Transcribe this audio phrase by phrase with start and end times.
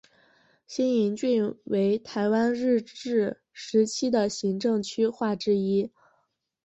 [0.65, 5.91] 新营郡为台湾日治时期的行政区划之一。